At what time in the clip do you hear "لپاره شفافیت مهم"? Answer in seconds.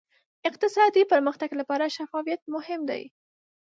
1.59-2.81